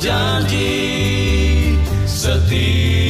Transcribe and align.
janji 0.00 1.78
setia. 2.06 3.09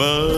me 0.00 0.29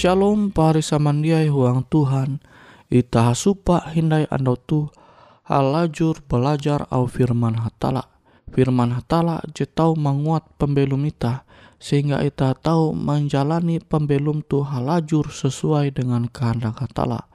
Shalom 0.00 0.48
pari 0.48 0.80
samandiai 0.80 1.52
huang 1.52 1.84
Tuhan 1.84 2.40
Ita 2.88 3.36
supa 3.36 3.84
hindai 3.92 4.24
andau 4.32 4.56
tu 4.56 4.88
halajur 5.44 6.24
belajar 6.24 6.88
au 6.88 7.04
firman 7.04 7.60
hatala. 7.60 8.08
Firman 8.48 8.96
hatala 8.96 9.44
je 9.52 9.68
tahu 9.68 10.00
menguat 10.00 10.56
pembelum 10.56 11.04
ita 11.04 11.44
sehingga 11.76 12.24
ita 12.24 12.56
tahu 12.56 12.96
menjalani 12.96 13.76
pembelum 13.76 14.40
tu 14.40 14.64
halajur 14.64 15.28
sesuai 15.28 15.92
dengan 15.92 16.32
kehendak 16.32 16.80
hatala. 16.80 17.28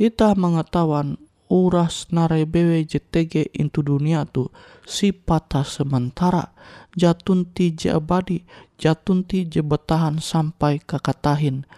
Ita 0.00 0.32
mengetahuan 0.40 1.20
uras 1.52 2.08
narai 2.08 2.48
bewe 2.48 2.88
JTG 2.88 3.60
into 3.60 3.84
dunia 3.84 4.24
tu 4.24 4.48
sipata 4.88 5.68
sementara 5.68 6.56
jatunti 6.96 7.76
je 7.76 7.92
abadi 7.92 8.40
jatunti 8.80 9.44
je 9.44 9.60
bertahan 9.60 10.16
sampai 10.16 10.80
kakatahin 10.80 11.68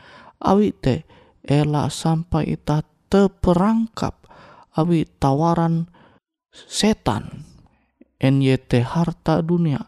awi 0.43 0.75
te 0.75 1.06
ela 1.44 1.90
sampai 1.90 2.55
ita 2.55 2.82
terperangkap. 3.11 4.26
Awi 4.79 5.06
tawaran 5.19 5.90
setan. 6.55 7.44
NYT 8.19 8.82
harta 8.82 9.43
dunia. 9.43 9.87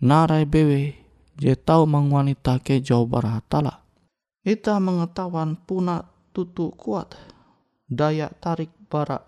Narai 0.00 0.44
bewe 0.44 0.92
je 1.40 1.56
tahu 1.56 1.88
mengwanita 1.88 2.60
ke 2.60 2.84
jauh 2.84 3.08
baratala 3.08 3.86
ita 4.46 4.78
mengetahuan 4.78 5.58
puna 5.58 6.06
tutu 6.30 6.70
kuat. 6.78 7.18
Daya 7.90 8.30
tarik 8.30 8.70
para 8.86 9.26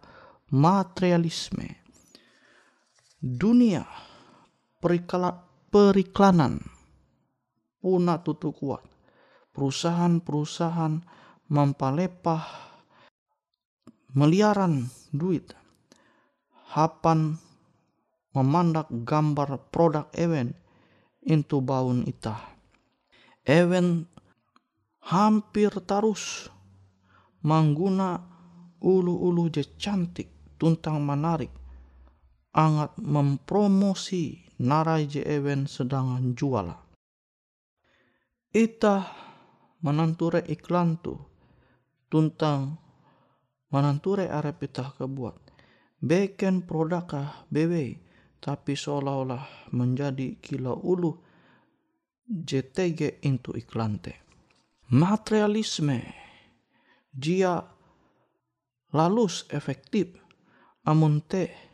materialisme. 0.55 1.83
Dunia 3.19 3.83
periklanan. 4.79 6.62
Puna 7.83 8.23
tutu 8.23 8.55
kuat. 8.55 8.87
Perusahaan-perusahaan 9.58 11.02
mempalepah 11.50 12.44
meliaran 14.14 14.87
duit. 15.10 15.50
Hapan 16.78 17.34
memandak 18.38 18.87
gambar 19.02 19.58
produk 19.75 20.06
event 20.14 20.55
into 21.26 21.58
baun 21.58 22.06
ita. 22.06 22.38
Event 23.43 24.06
hampir 25.10 25.75
terus 25.82 26.46
mengguna 27.43 28.22
ulu-ulu 28.78 29.50
je 29.50 29.66
cantik 29.75 30.55
tuntang 30.55 31.02
menarik 31.02 31.50
angat 32.55 32.94
mempromosi 32.94 34.55
narai 34.62 35.10
je 35.10 35.26
ewen 35.26 35.66
sedang 35.66 36.31
jual. 36.38 36.78
Ita 38.55 39.26
menanture 39.85 40.43
iklan 40.47 40.99
tu. 41.03 41.15
Tuntang 42.09 42.81
menanture 43.71 44.27
arep 44.33 44.65
ita 44.65 44.97
kebuat. 44.97 45.37
Beken 45.99 46.65
produkah 46.65 47.51
bewe 47.51 48.01
tapi 48.39 48.79
seolah-olah 48.79 49.75
menjadi 49.75 50.39
kila 50.39 50.73
ulu 50.73 51.13
JTG 52.29 53.25
into 53.27 53.53
iklan 53.59 53.99
te. 53.99 54.15
Materialisme. 54.95 56.01
Jia 57.13 57.61
lalus 58.95 59.45
efektif. 59.53 60.17
Amun 60.89 61.21
te 61.21 61.69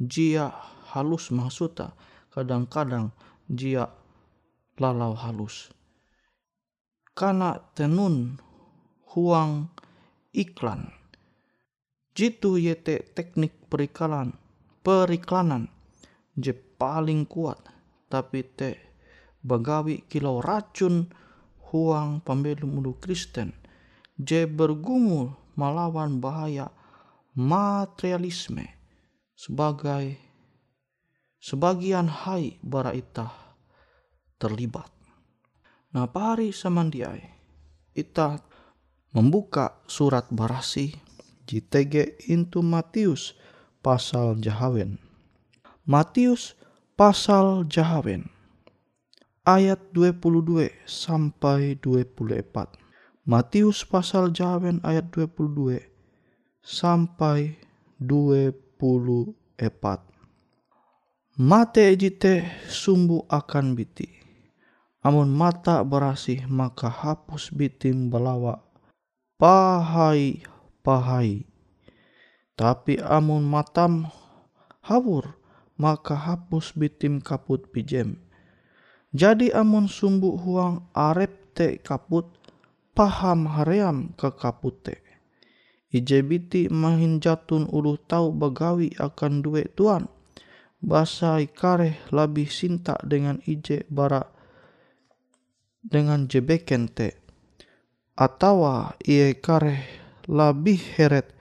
jia 0.00 0.48
halus 0.96 1.28
maksudnya 1.28 1.92
kadang-kadang 2.32 3.12
jia 3.52 3.92
lalau 4.80 5.12
halus 5.12 5.68
karena 7.14 7.58
tenun 7.74 8.38
huang 9.14 9.70
iklan. 10.34 10.92
Jitu 12.14 12.58
yete 12.60 13.06
teknik 13.14 13.70
periklanan 13.70 14.36
periklanan. 14.80 15.68
Je 16.36 16.56
paling 16.56 17.28
kuat 17.28 17.60
tapi 18.08 18.42
te 18.42 18.80
bagawi 19.44 20.08
kilau 20.08 20.40
racun 20.40 21.10
huang 21.70 22.24
pembelum 22.24 22.80
ulu 22.80 22.96
Kristen. 22.98 23.52
Je 24.16 24.44
bergumul 24.48 25.32
melawan 25.56 26.20
bahaya 26.20 26.72
materialisme 27.36 28.68
sebagai 29.36 30.16
sebagian 31.40 32.08
hai 32.08 32.60
bara 32.60 32.92
ita 32.92 33.32
terlibat. 34.36 34.99
Nah 35.90 36.06
pari 36.06 36.54
samandiai 36.54 37.26
ita 37.98 38.38
membuka 39.10 39.82
surat 39.90 40.30
barasi 40.30 40.94
JTG 41.50 42.30
into 42.30 42.62
Matius 42.62 43.34
pasal 43.82 44.38
Jahawen. 44.38 45.02
Matius 45.82 46.54
pasal 46.94 47.66
Jahawen 47.66 48.30
ayat 49.42 49.82
22 49.90 50.70
sampai 50.86 51.74
24. 51.82 52.78
Matius 53.26 53.82
pasal 53.82 54.30
Jawen 54.30 54.78
ayat 54.86 55.10
22 55.10 55.82
sampai 56.62 57.58
24. 57.98 59.34
Mate 61.40 61.82
ejite 61.90 62.46
sumbu 62.70 63.26
akan 63.26 63.74
biti. 63.74 64.19
Amun 65.00 65.32
mata 65.32 65.80
berasih 65.80 66.44
maka 66.44 66.92
hapus 66.92 67.56
bitim 67.56 68.12
belawa. 68.12 68.60
Pahai, 69.40 70.44
pahai. 70.84 71.48
Tapi 72.52 73.00
amun 73.00 73.40
matam 73.40 74.12
hawur 74.84 75.40
maka 75.80 76.12
hapus 76.12 76.76
bitim 76.76 77.24
kaput 77.24 77.72
pijem. 77.72 78.20
Jadi 79.16 79.48
amun 79.56 79.88
sumbu 79.88 80.36
huang 80.36 80.84
arep 80.92 81.56
te 81.56 81.80
kaput 81.80 82.28
paham 82.92 83.48
haream 83.48 84.12
ke 84.20 84.28
kapute. 84.36 85.00
Ijebiti 85.88 86.68
mahin 86.68 87.24
jatun 87.24 87.64
ulu 87.72 87.96
tau 88.04 88.36
bagawi 88.36 88.92
akan 89.00 89.40
duit 89.40 89.72
tuan. 89.72 90.12
Basa 90.84 91.40
ikare 91.40 92.04
lebih 92.12 92.52
sinta 92.52 93.00
dengan 93.00 93.40
ije 93.48 93.88
bara 93.88 94.39
dengan 95.84 96.28
jebeken 96.28 96.88
te. 96.92 97.16
Atawa 98.16 98.94
iye 99.00 99.36
kare 99.40 99.84
lebih 100.28 100.80
heret 100.96 101.32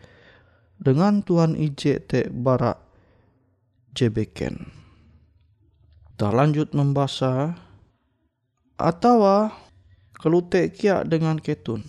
dengan 0.80 1.20
tuan 1.22 1.60
ije 1.60 2.00
te 2.00 2.32
bara 2.32 2.80
jebeken. 3.92 4.72
Tak 6.16 6.32
lanjut 6.36 6.72
membaca 6.75 7.56
atawa 8.80 9.52
kelute 10.20 10.72
kia 10.72 11.04
dengan 11.04 11.40
ketun. 11.40 11.84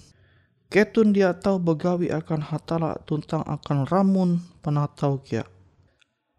Ketun 0.70 1.10
dia 1.10 1.34
tahu 1.34 1.58
begawi 1.58 2.14
akan 2.14 2.46
hatala 2.46 2.94
tuntang 3.02 3.42
akan 3.42 3.90
ramun 3.90 4.38
penatau 4.62 5.18
kia. 5.18 5.42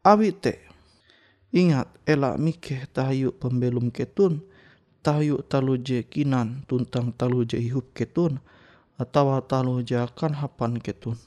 Awi 0.08 0.32
te, 0.32 0.56
ingat 1.52 1.92
elak 2.08 2.40
mikeh 2.40 2.88
tahayu 2.96 3.36
pembelum 3.36 3.92
ketun, 3.92 4.40
tahayu 5.02 5.42
talu 5.46 5.82
je 5.82 6.06
kinan 6.06 6.66
tuntang 6.70 7.14
talu 7.18 7.44
je 7.44 7.58
hidup 7.58 7.92
ketun, 7.98 8.38
atau 9.02 9.42
talu 9.42 9.82
je 9.82 9.98
akan 9.98 10.38
hapan 10.38 10.78
ketun. 10.78 11.18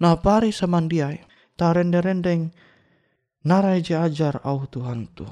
Nah 0.00 0.16
pari 0.20 0.52
samandiai, 0.52 1.24
ta 1.56 1.72
rendeng 1.72 2.52
narai 3.44 3.84
je 3.84 3.96
ajar 3.96 4.40
au 4.44 4.64
Tuhan 4.68 5.08
tu. 5.12 5.24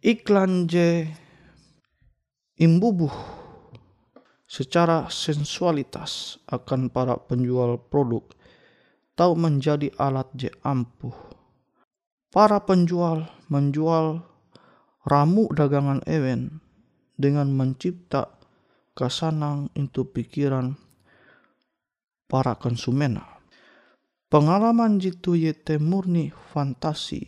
Iklan 0.00 0.64
je 0.64 1.08
imbubuh 2.56 3.12
secara 4.48 5.06
sensualitas 5.12 6.40
akan 6.48 6.90
para 6.90 7.14
penjual 7.20 7.76
produk 7.78 8.26
tahu 9.14 9.36
menjadi 9.36 9.92
alat 10.00 10.32
je 10.32 10.48
ampuh. 10.64 11.12
Para 12.32 12.62
penjual 12.64 13.28
menjual 13.52 14.29
ramu 15.06 15.48
dagangan 15.52 16.00
ewen 16.08 16.60
dengan 17.16 17.52
mencipta 17.52 18.28
kesanang 18.96 19.72
untuk 19.76 20.16
pikiran 20.16 20.76
para 22.28 22.56
konsumen. 22.56 23.20
Pengalaman 24.30 25.02
jitu 25.02 25.34
yete 25.34 25.82
murni 25.82 26.30
fantasi 26.54 27.26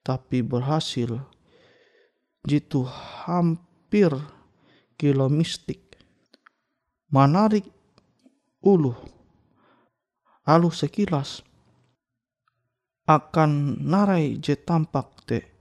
tapi 0.00 0.40
berhasil 0.40 1.20
jitu 2.48 2.88
hampir 2.88 3.68
hampir 3.88 4.12
kilo 5.00 5.32
mistik. 5.32 5.96
Menarik 7.08 7.64
ulu. 8.60 8.92
Alu 10.44 10.68
sekilas 10.68 11.40
akan 13.08 13.80
narai 13.80 14.36
je 14.36 14.60
tampak 14.60 15.08
te 15.24 15.57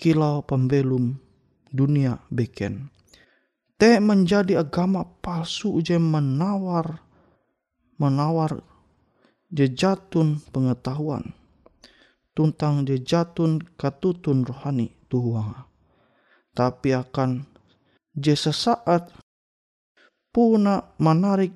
kilau 0.00 0.40
pembelum 0.40 1.20
dunia 1.68 2.16
beken. 2.32 2.88
Te 3.76 4.00
menjadi 4.00 4.64
agama 4.64 5.04
palsu 5.20 5.76
je 5.84 6.00
menawar 6.00 7.04
menawar 8.00 8.64
jejatun 9.52 10.40
pengetahuan 10.48 11.36
tuntang 12.32 12.88
jejatun 12.88 13.60
katutun 13.76 14.48
rohani 14.48 14.96
tuhuanga 15.12 15.68
tapi 16.56 16.96
akan 16.96 17.44
je 18.16 18.36
sesaat 18.36 19.12
puna 20.30 20.94
menarik 21.00 21.52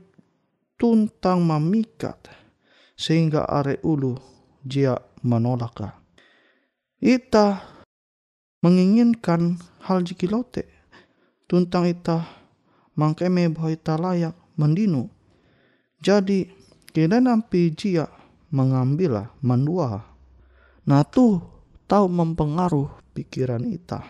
tuntang 0.79 1.43
memikat 1.45 2.19
sehingga 2.95 3.47
are 3.47 3.79
ulu 3.83 4.19
jia 4.63 4.95
menolaka. 5.27 5.99
Ita 7.03 7.74
menginginkan 8.65 9.61
hal 9.85 10.01
jikilote 10.01 10.65
tuntang 11.45 11.85
ita 11.85 12.25
mangkeme 12.97 13.53
bahwa 13.53 13.69
ita 13.69 14.01
layak 14.01 14.33
mendinu. 14.57 15.13
Jadi 16.01 16.49
kira 16.97 17.21
nampi 17.21 17.77
jia 17.77 18.09
mengambil 18.49 19.29
mendua. 19.45 20.01
Nah 20.89 21.05
tuh 21.05 21.45
tahu 21.85 22.09
mempengaruh 22.09 22.89
pikiran 23.13 23.69
ita. 23.69 24.01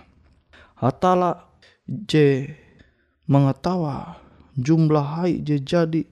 Hatala 0.79 1.51
je 1.87 2.47
mengetawa 3.27 4.23
jumlah 4.55 5.19
hai 5.19 5.43
je 5.43 5.59
jadi 5.59 6.07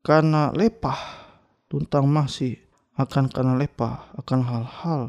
karena 0.00 0.54
lepah 0.56 0.96
tuntang 1.68 2.08
masih 2.08 2.56
akan 2.96 3.28
karena 3.28 3.60
lepah 3.60 4.08
akan 4.16 4.40
hal-hal 4.46 5.02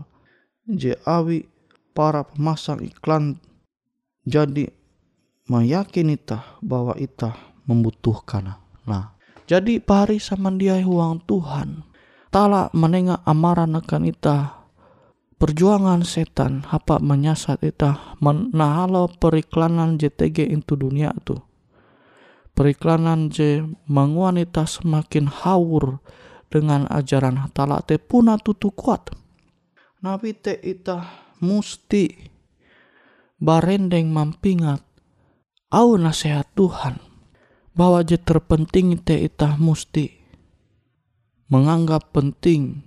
je 0.68 0.98
awi 1.08 1.48
para 2.00 2.24
pemasang 2.24 2.80
iklan 2.80 3.44
jadi 4.24 4.72
meyakini 5.52 6.16
ita 6.16 6.56
bahwa 6.64 6.96
ita 6.96 7.36
membutuhkan. 7.68 8.56
Nah, 8.88 9.20
jadi 9.44 9.84
pari 9.84 10.24
dia 10.56 10.80
uang 10.80 11.28
Tuhan. 11.28 11.84
Tala 12.32 12.72
menengah 12.72 13.20
amaran 13.28 13.76
akan 13.76 14.08
ita 14.08 14.64
perjuangan 15.36 16.08
setan 16.08 16.64
apa 16.72 17.04
menyasat 17.04 17.68
ita 17.68 18.16
menahalo 18.24 19.12
periklanan 19.20 20.00
JTG 20.00 20.56
itu 20.56 20.80
dunia 20.80 21.12
tuh 21.28 21.50
periklanan 22.60 23.32
je 23.32 23.64
menguanita 23.88 24.68
semakin 24.68 25.32
haur 25.32 26.04
dengan 26.52 26.84
ajaran 26.92 27.40
hatala 27.40 27.80
te 27.80 27.96
puna 27.96 28.36
tutu 28.36 28.68
kuat. 28.76 29.16
Nabi 30.04 30.36
te 30.36 30.60
ita 30.60 31.29
musti 31.44 32.32
barendeng 33.42 34.12
mampingat 34.14 34.84
au 35.74 35.98
nasihat 36.00 36.48
Tuhan 36.54 37.02
bahwa 37.74 38.04
je 38.04 38.20
terpenting 38.20 39.00
te 39.02 39.16
ita 39.18 39.60
musti 39.60 40.16
menganggap 41.50 42.14
penting 42.14 42.86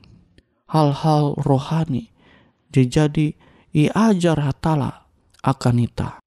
hal-hal 0.71 1.37
rohani 1.43 2.13
jadi 2.73 3.37
iajar 3.73 4.41
hatala 4.41 5.05
akan 5.45 5.77
ita. 5.85 6.22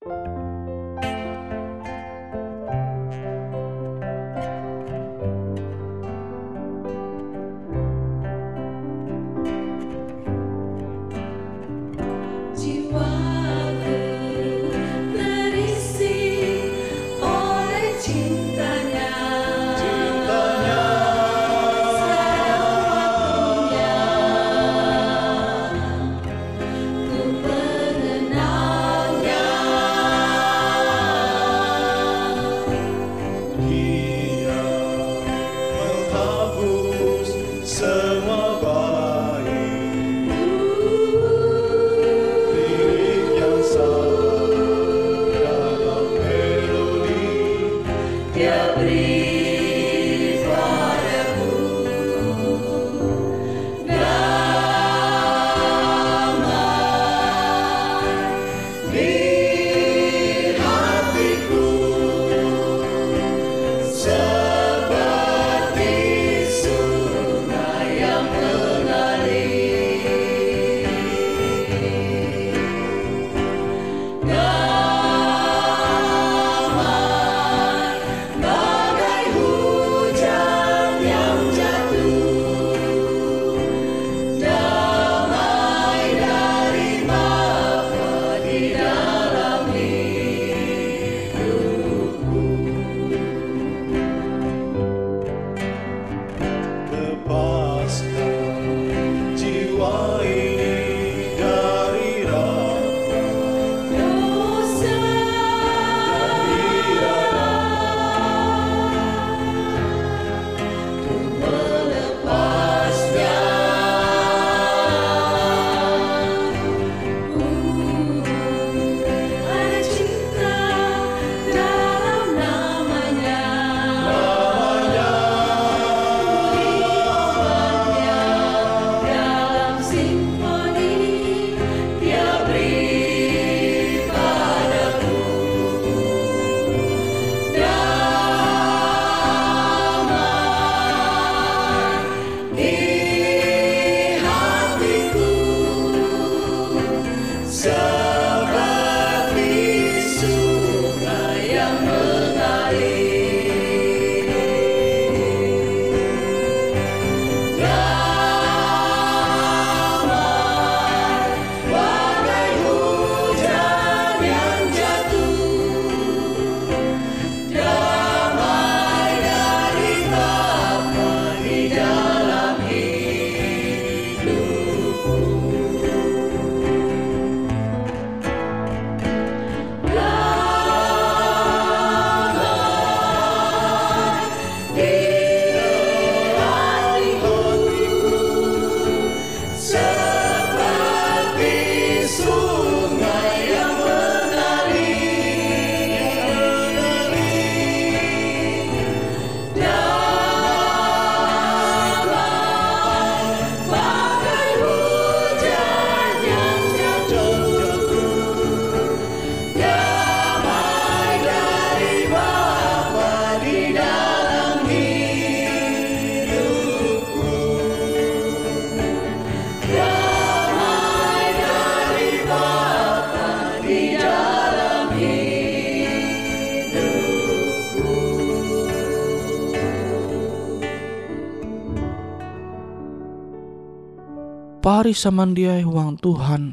Pari 234.75 234.91
samandiai 234.91 235.63
huang 235.63 235.95
Tuhan. 235.95 236.51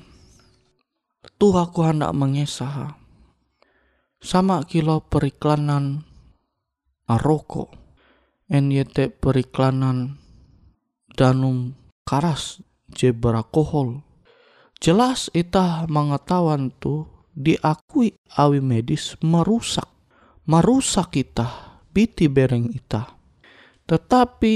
Tuhan 1.42 1.66
ku 1.74 1.82
hendak 1.82 2.14
mengesah. 2.14 2.94
Sama 4.22 4.62
kilo 4.62 5.02
periklanan 5.02 6.06
aroko. 7.10 7.66
NYT 8.46 9.18
periklanan 9.18 10.22
danum 11.18 11.74
karas 12.06 12.62
je 12.94 13.10
berakohol. 13.10 14.06
Jelas 14.78 15.26
itah 15.34 15.90
mengetahuan 15.90 16.70
tu 16.78 17.10
diakui 17.34 18.14
awi 18.38 18.62
medis 18.62 19.18
merusak. 19.18 19.90
Merusak 20.46 21.10
kita, 21.18 21.82
biti 21.90 22.30
bereng 22.30 22.70
ita. 22.70 23.18
Tetapi 23.82 24.54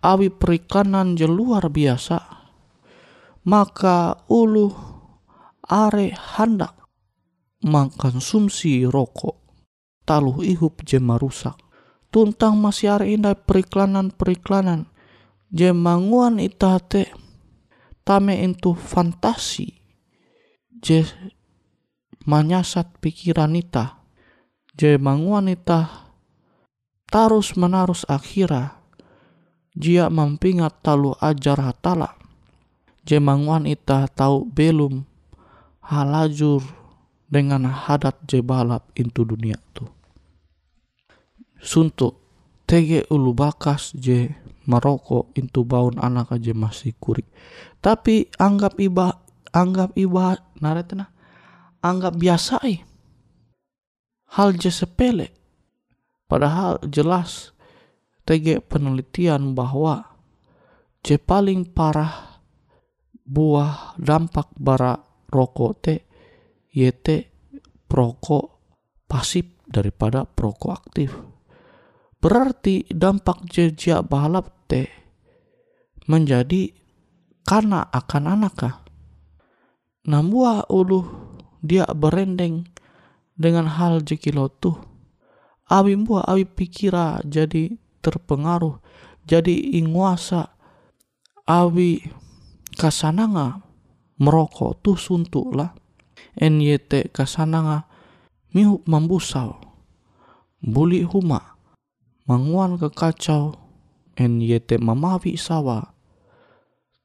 awi 0.00 0.32
perikanan 0.32 1.16
je 1.16 1.28
luar 1.28 1.68
biasa, 1.68 2.18
maka 3.44 4.24
ulu 4.28 4.72
are 5.68 6.12
hendak 6.12 6.76
mengkonsumsi 7.60 8.88
rokok. 8.88 9.36
Taluh 10.08 10.42
ihup 10.42 10.82
je 10.82 10.98
merusak. 10.98 11.54
Tuntang 12.10 12.58
masih 12.58 12.98
are 12.98 13.06
indah 13.06 13.38
periklanan-periklanan. 13.38 14.90
Je 15.54 15.70
manguan 15.70 16.42
itate 16.42 17.14
tame 18.02 18.42
itu 18.42 18.74
fantasi. 18.74 19.78
Je 20.82 21.06
menyasat 22.26 22.98
pikiran 22.98 23.54
ita. 23.54 24.02
Je 24.74 24.98
manguan 24.98 25.46
ita 25.46 26.10
tarus 27.06 27.54
menarus 27.54 28.02
akhira 28.10 28.79
jia 29.76 30.10
mampingat 30.10 30.82
talu 30.82 31.14
ajar 31.18 31.58
hatala. 31.60 32.16
Je 33.06 33.16
manguan 33.16 33.64
ita 33.64 34.06
tahu 34.12 34.46
belum 34.46 35.02
halajur 35.82 36.62
dengan 37.26 37.66
hadat 37.66 38.18
je 38.28 38.44
balap 38.44 38.86
into 38.94 39.24
dunia 39.24 39.56
tu. 39.72 39.88
Suntuk 41.60 42.20
tege 42.68 43.06
ulu 43.10 43.34
bakas 43.34 43.96
je 43.96 44.30
merokok 44.68 45.34
into 45.34 45.66
baun 45.66 45.98
anak 45.98 46.30
aja 46.30 46.54
masih 46.54 46.94
kurik 47.02 47.26
tapi 47.82 48.28
anggap 48.36 48.76
iba 48.78 49.18
anggap 49.50 49.96
iba 49.98 50.38
naretna 50.60 51.10
anggap 51.80 52.14
biasa 52.16 52.60
eh. 52.68 52.80
hal 54.36 54.54
je 54.54 54.70
sepele. 54.70 55.34
Padahal 56.30 56.78
jelas 56.86 57.50
tege 58.30 58.62
penelitian 58.62 59.58
bahwa 59.58 60.06
je 61.02 61.18
paling 61.18 61.66
parah 61.66 62.38
buah 63.26 63.98
dampak 63.98 64.54
bara 64.54 64.94
rokok 65.26 65.72
te 65.82 65.94
yete 66.70 67.26
perokok 67.90 68.46
pasif 69.10 69.66
daripada 69.66 70.22
perokok 70.22 70.70
aktif. 70.70 71.10
Berarti 72.22 72.86
dampak 72.86 73.50
jejak 73.50 74.06
balap 74.06 74.70
te 74.70 74.86
menjadi 76.06 76.70
karena 77.42 77.82
akan 77.90 78.24
anakah. 78.30 78.86
Nambuah 80.06 80.70
ulu 80.70 81.02
dia 81.66 81.82
berendeng 81.90 82.62
dengan 83.34 83.66
hal 83.66 84.06
jekilo 84.06 84.46
tuh. 84.54 84.78
Awi 85.66 85.98
buah 85.98 86.30
awi 86.30 86.46
pikira 86.46 87.18
jadi 87.26 87.89
terpengaruh, 88.00 88.80
jadi 89.24 89.80
inguasa 89.80 90.52
awi 91.46 92.04
kasananga 92.76 93.62
merokok 94.20 94.80
tuh 94.84 94.98
suntuk 95.00 95.56
lah. 95.56 95.72
NYT 96.36 97.10
kasananga 97.10 97.88
mihu 98.52 98.84
membusau. 98.84 99.56
Buli 100.60 101.00
huma 101.08 101.56
manguan 102.28 102.76
ke 102.76 102.92
kacau 102.92 103.56
NYT 104.20 104.76
mamawi 104.76 105.40
sawa 105.40 105.96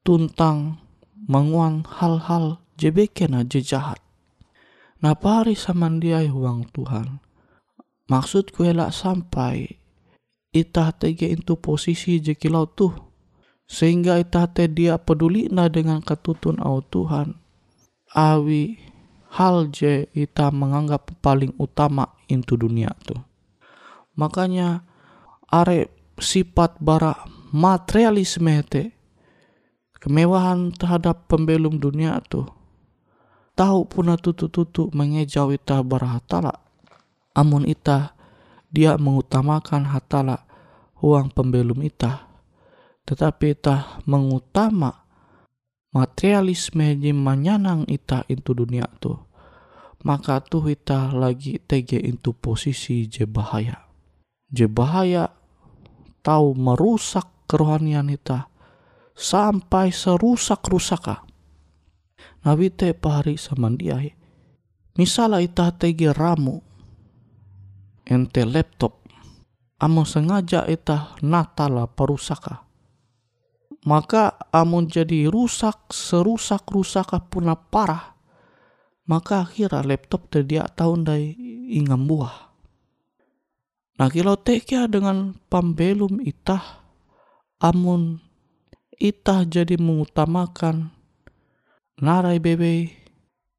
tuntang 0.04 0.78
manguan 1.26 1.88
hal-hal 1.88 2.60
jebekena 2.76 3.42
je 3.42 3.64
jahat. 3.64 3.98
Napari 5.00 5.56
samandiai 5.56 6.28
huang 6.28 6.68
Tuhan. 6.70 7.18
Maksud 8.06 8.54
ku 8.54 8.62
elak 8.62 8.94
sampai 8.94 9.82
itah 10.56 10.96
tege 10.96 11.28
itu 11.28 11.60
posisi 11.60 12.16
jekilau 12.16 12.64
tuh 12.64 12.96
sehingga 13.66 14.16
itah 14.22 14.46
te 14.48 14.70
dia 14.70 14.96
peduli 14.96 15.50
na 15.50 15.66
dengan 15.66 15.98
ketutun 16.00 16.62
au 16.62 16.80
Tuhan. 16.80 17.34
Awi 18.14 18.78
hal 19.34 19.68
je 19.74 20.06
ita 20.14 20.54
menganggap 20.54 21.12
paling 21.18 21.52
utama 21.58 22.08
into 22.30 22.54
dunia 22.54 22.94
tuh. 23.04 23.18
Makanya 24.16 24.86
are 25.50 25.92
sifat 26.16 26.80
bara 26.80 27.12
materialisme 27.52 28.62
te 28.64 28.96
kemewahan 30.00 30.72
terhadap 30.72 31.26
pembelum 31.28 31.76
dunia 31.76 32.22
tuh 32.24 32.46
tahu 33.58 33.88
puna 33.88 34.14
tutu-tutu 34.20 34.92
mengejau 34.92 35.50
ita 35.50 35.80
bara 35.82 36.20
hatala. 36.20 36.62
Amun 37.36 37.68
ita 37.68 38.16
dia 38.72 38.96
mengutamakan 38.96 39.88
hatala 39.88 40.45
uang 41.06 41.30
pembelum 41.30 41.78
ita 41.86 42.26
tetapi 43.06 43.54
ita 43.54 44.02
mengutama 44.10 45.06
materialisme 45.94 46.98
di 46.98 47.14
manyanang 47.14 47.86
ita 47.86 48.26
itu 48.26 48.50
dunia 48.50 48.90
tu 48.98 49.14
maka 50.02 50.42
tuh 50.42 50.66
ita 50.70 51.14
lagi 51.14 51.58
tege 51.58 51.98
itu 51.98 52.30
posisi 52.30 53.10
je 53.10 53.26
bahaya. 53.26 53.90
Je 54.46 54.70
bahaya 54.70 55.34
tahu 56.22 56.54
merusak 56.54 57.26
kerohanian 57.46 58.10
ita 58.10 58.50
sampai 59.14 59.94
serusak 59.94 60.66
rusaka 60.66 61.22
nabi 62.42 62.68
te 62.68 62.92
pahari 62.92 63.38
samandiai 63.38 64.12
misalnya 64.98 65.40
ita 65.40 65.70
tege 65.72 66.10
ramu 66.10 66.60
ente 68.02 68.42
laptop 68.42 69.05
amo 69.82 70.04
sengaja 70.08 70.64
ita 70.64 71.16
natala 71.20 71.88
perusaka. 71.90 72.64
Maka 73.86 74.34
amun 74.50 74.90
jadi 74.90 75.30
rusak 75.30 75.94
serusak 75.94 76.66
rusak 76.74 77.06
puna 77.30 77.54
parah 77.54 78.16
maka 79.06 79.46
akhirnya 79.46 79.86
laptop 79.86 80.26
terdia 80.28 80.66
tahun 80.66 81.06
dari 81.06 81.30
ingam 81.78 82.10
buah. 82.10 82.50
Nah 83.96 84.08
kilo 84.12 84.36
tekia 84.36 84.90
dengan 84.90 85.32
pambelum 85.48 86.20
itah 86.20 86.84
amun 87.62 88.20
itah 89.00 89.46
jadi 89.48 89.80
mengutamakan 89.80 90.92
narai 91.96 92.42
bebe 92.42 92.92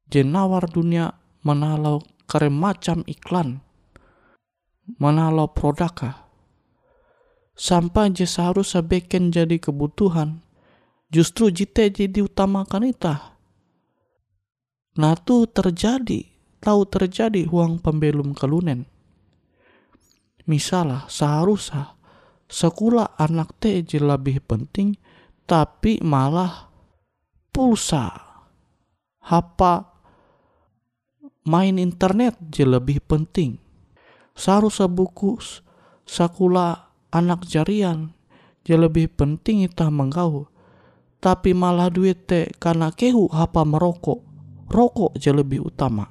jenawar 0.06 0.70
dunia 0.70 1.18
menalau 1.42 2.04
kare 2.30 2.52
macam 2.52 3.02
iklan 3.08 3.58
menalau 4.96 5.52
produkah 5.52 6.24
sampai 7.52 8.16
je 8.16 8.24
seharusnya 8.24 8.80
beken 8.80 9.28
jadi 9.28 9.60
kebutuhan 9.60 10.40
justru 11.12 11.52
jite 11.52 11.92
jadi 11.92 12.24
utamakan 12.24 12.88
ita 12.88 13.36
nah 14.96 15.12
tu 15.12 15.44
terjadi 15.44 16.38
tahu 16.58 16.86
terjadi 16.86 17.46
uang 17.48 17.82
pembelum 17.82 18.34
kelunen. 18.34 18.86
Misalnya 20.48 21.06
seharusnya 21.06 21.98
sekolah 22.48 23.18
anak 23.20 23.60
te 23.60 23.84
je 23.84 24.00
lebih 24.00 24.42
penting 24.44 24.96
tapi 25.44 26.00
malah 26.00 26.72
pulsa. 27.52 28.26
Apa 29.28 29.84
main 31.44 31.76
internet 31.76 32.36
je 32.48 32.64
lebih 32.64 33.04
penting 33.04 33.60
seharusnya 34.38 34.86
buku 34.86 35.42
sekolah 36.06 36.94
anak 37.10 37.42
jarian 37.50 38.14
je 38.62 38.78
lebih 38.78 39.10
penting 39.10 39.66
ita 39.66 39.90
menggau 39.90 40.46
tapi 41.18 41.50
malah 41.50 41.90
duit 41.90 42.30
te 42.30 42.46
karena 42.62 42.94
kehu 42.94 43.26
apa 43.34 43.66
merokok 43.66 44.22
rokok 44.70 45.18
je 45.18 45.34
lebih 45.34 45.66
utama. 45.66 46.06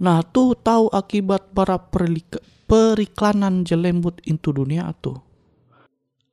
Nah 0.00 0.22
tuh 0.22 0.54
tahu 0.54 0.86
akibat 0.94 1.50
para 1.50 1.76
periklanan 2.70 3.66
je 3.66 3.74
lembut 3.74 4.22
into 4.24 4.54
dunia 4.54 4.94
tuh 5.02 5.18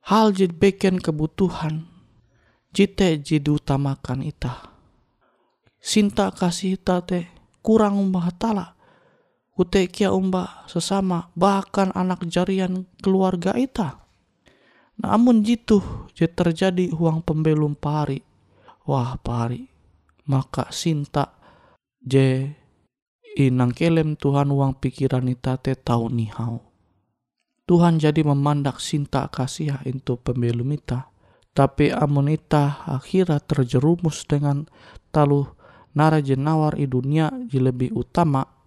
hal 0.08 0.32
je 0.32 0.48
beken 0.48 1.02
kebutuhan 1.02 1.84
jite 2.72 3.20
je 3.20 3.36
diutamakan 3.36 4.24
ita 4.24 4.72
sinta 5.82 6.32
kasih 6.32 6.80
ita 6.80 7.04
te 7.04 7.28
kurang 7.60 8.00
umbah 8.00 8.32
tala 8.32 8.77
utekia 9.58 10.14
umba 10.14 10.64
sesama 10.70 11.28
bahkan 11.34 11.90
anak 11.98 12.22
jarian 12.30 12.86
keluarga 13.02 13.58
ita 13.58 14.08
namun 14.98 15.46
jitu 15.46 15.78
je 16.10 16.26
terjadi 16.26 16.90
uang 16.90 17.22
pembelum 17.22 17.78
pari. 17.78 18.18
Wah 18.82 19.14
pari. 19.22 19.62
Maka 20.26 20.68
sinta 20.74 21.38
je 22.02 22.50
inang 23.38 23.70
kelem 23.70 24.18
Tuhan 24.18 24.50
uang 24.50 24.82
pikiran 24.82 25.30
ita 25.30 25.54
te 25.62 25.78
tau 25.78 26.10
nihau 26.10 26.58
Tuhan 27.68 28.02
jadi 28.02 28.26
memandak 28.26 28.82
sinta 28.82 29.30
kasih 29.30 29.78
itu 29.86 30.18
pembelum 30.18 30.74
ita 30.74 31.08
tapi 31.54 31.94
amun 31.94 32.34
ita 32.34 32.82
akhirnya 32.84 33.38
terjerumus 33.38 34.26
dengan 34.26 34.66
talu 35.14 35.46
nara 35.94 36.18
jenawar 36.18 36.74
i 36.76 36.90
dunia 36.90 37.30
je 37.46 37.62
lebih 37.62 37.94
utama 37.94 38.57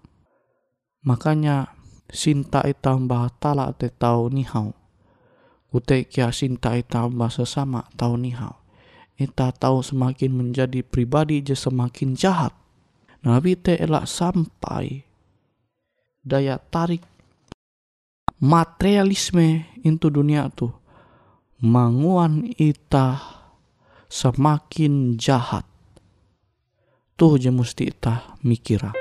makanya 1.01 1.73
sinta 2.09 2.65
ita 2.65 2.97
mbah 2.97 3.29
tala 3.41 3.73
te 3.73 3.89
tau 3.89 4.29
nihau 4.29 4.73
Ute 5.71 6.03
kia 6.03 6.35
sinta 6.35 6.75
ita 6.75 7.07
mbah 7.07 7.31
sesama 7.31 7.87
tau 7.95 8.19
nihau 8.19 8.61
ita 9.21 9.53
tahu 9.53 9.85
semakin 9.85 10.33
menjadi 10.33 10.81
pribadi 10.81 11.45
je 11.45 11.53
semakin 11.53 12.17
jahat. 12.17 12.53
Nabi 13.21 13.53
te 13.53 13.77
elak 13.77 14.09
sampai 14.09 15.05
daya 16.25 16.57
tarik 16.57 17.05
materialisme 18.41 19.69
into 19.85 20.09
dunia 20.09 20.49
tu 20.49 20.73
manguan 21.61 22.49
ita 22.57 23.21
semakin 24.09 25.21
jahat. 25.21 25.69
Tuh 27.13 27.37
je 27.37 27.53
mesti 27.53 27.93
ita 27.93 28.41
mikira. 28.41 29.00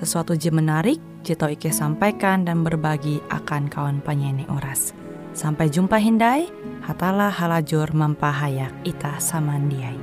sesuatu 0.00 0.32
je 0.32 0.48
menarik, 0.48 0.96
Jito 1.20 1.44
Ike 1.44 1.68
sampaikan 1.68 2.48
dan 2.48 2.64
berbagi 2.64 3.20
akan 3.28 3.68
kawan 3.68 4.00
penyanyi 4.00 4.48
oras. 4.48 4.96
Sampai 5.36 5.68
jumpa 5.68 6.00
Hindai, 6.00 6.48
hatalah 6.80 7.28
halajur 7.28 7.92
mempahayak 7.92 8.72
ita 8.88 9.20
samandiai. 9.20 10.00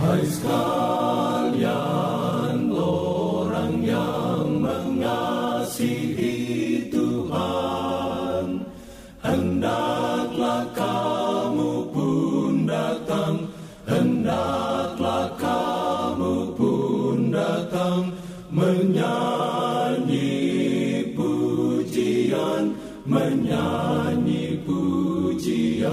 Hai 0.00 0.24
menyanyi 23.04 24.56
pujian, 24.66 25.90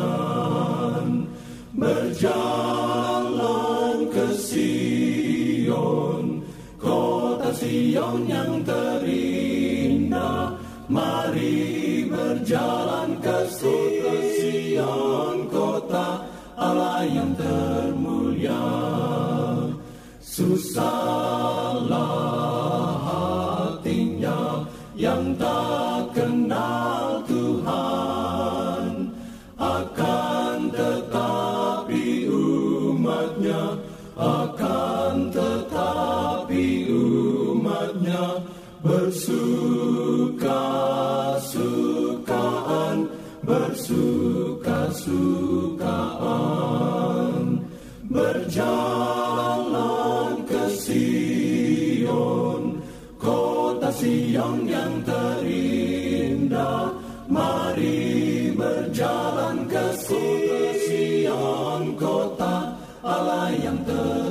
berjalan 1.78 4.10
ke 4.12 4.28
Sion, 4.36 6.44
kota 6.78 7.54
Sion 7.56 8.28
yang 8.28 8.64
terindah. 8.64 10.58
Mari 10.88 12.08
berjalan 12.08 12.87
kota 53.28 53.92
Sion 53.92 54.64
yang 54.64 55.04
terindah. 55.04 56.96
Mari 57.28 58.56
berjalan 58.56 59.68
ke 59.68 59.86
Sion 60.00 61.92
kota 62.00 62.72
Allah 63.04 63.52
yang 63.52 63.84
termulia 63.84 64.27